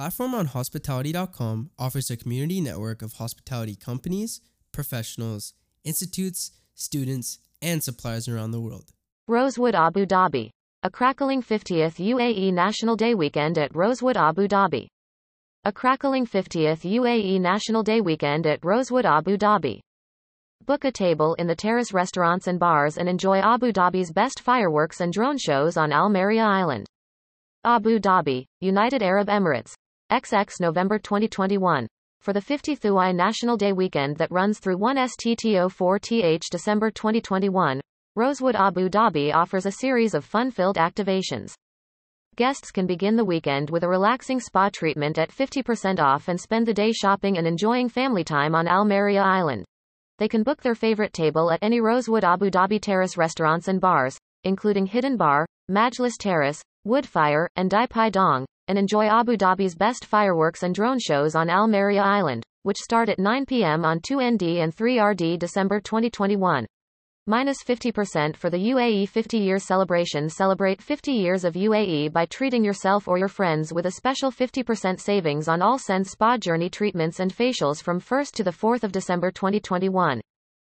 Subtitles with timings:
[0.00, 4.40] Platform on Hospitality.com offers a community network of hospitality companies,
[4.72, 5.52] professionals,
[5.84, 8.92] institutes, students, and suppliers around the world.
[9.28, 10.48] Rosewood Abu Dhabi.
[10.82, 14.86] A crackling 50th UAE National Day weekend at Rosewood Abu Dhabi.
[15.66, 19.80] A crackling 50th UAE National Day weekend at Rosewood Abu Dhabi.
[20.64, 25.02] Book a table in the terrace restaurants and bars and enjoy Abu Dhabi's best fireworks
[25.02, 26.86] and drone shows on Al Maryah Island.
[27.64, 29.74] Abu Dhabi, United Arab Emirates.
[30.10, 31.86] XX November 2021.
[32.20, 37.80] For the 50th UI National Day weekend that runs through 1 STTO4TH December 2021,
[38.16, 41.54] Rosewood Abu Dhabi offers a series of fun-filled activations.
[42.34, 46.66] Guests can begin the weekend with a relaxing spa treatment at 50% off and spend
[46.66, 49.64] the day shopping and enjoying family time on Al Maryah Island.
[50.18, 54.18] They can book their favorite table at any Rosewood Abu Dhabi terrace restaurants and bars,
[54.42, 60.04] including Hidden Bar, Majlis Terrace, Woodfire, and Dai Pai Dong, and enjoy Abu Dhabi's best
[60.04, 63.84] fireworks and drone shows on Al Maryah Island, which start at 9 p.m.
[63.84, 66.66] on 2ND and 3RD December 2021.
[67.26, 70.28] Minus 50% for the UAE 50 years celebration.
[70.28, 75.00] Celebrate 50 years of UAE by treating yourself or your friends with a special 50%
[75.00, 78.92] savings on all Sen Spa Journey treatments and facials from 1st to the 4th of
[78.92, 80.20] December 2021.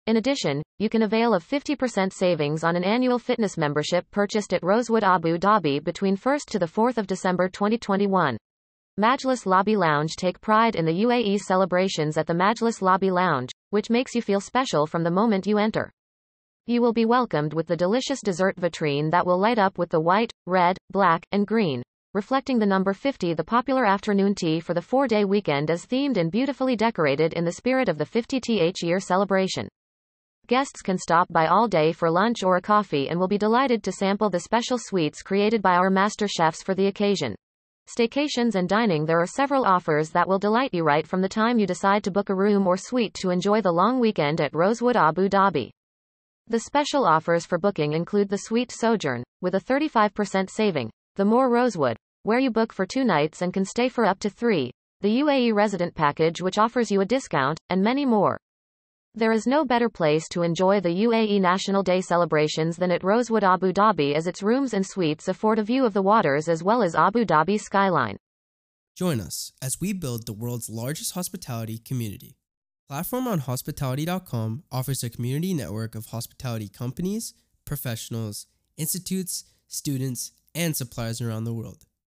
[0.06, 4.62] In addition, you can avail of 50% savings on an annual fitness membership purchased at
[4.62, 8.36] Rosewood Abu Dhabi between 1st to the 4th of December 2021.
[9.00, 13.90] Majlis Lobby Lounge Take pride in the UAE celebrations at the Majlis Lobby Lounge, which
[13.90, 15.90] makes you feel special from the moment you enter.
[16.68, 20.02] You will be welcomed with the delicious dessert vitrine that will light up with the
[20.02, 21.82] white, red, black, and green,
[22.14, 23.36] reflecting the number 50.
[23.36, 27.46] The popular afternoon tea for the four day weekend is themed and beautifully decorated in
[27.46, 29.70] the spirit of the 50th year celebration.
[30.48, 33.82] Guests can stop by all day for lunch or a coffee and will be delighted
[33.84, 37.34] to sample the special sweets created by our master chefs for the occasion.
[37.88, 41.60] Staycations and dining There are several offers that will delight you right from the time
[41.60, 44.98] you decide to book a room or suite to enjoy the long weekend at Rosewood
[44.98, 45.70] Abu Dhabi.
[46.48, 51.50] The special offers for booking include the Suite Sojourn, with a 35% saving, the More
[51.50, 55.22] Rosewood, where you book for two nights and can stay for up to three, the
[55.22, 58.38] UAE Resident Package which offers you a discount, and many more.
[59.16, 63.44] There is no better place to enjoy the UAE National Day celebrations than at Rosewood
[63.44, 66.82] Abu Dhabi as its rooms and suites afford a view of the waters as well
[66.82, 68.18] as Abu Dhabi skyline.
[68.96, 72.38] Join us as we build the world's largest hospitality community.
[72.90, 77.36] Platform on Hospitality.com offers a community network of hospitality companies,
[77.66, 78.48] professionals,
[78.78, 81.86] institutes, students, and suppliers around the world.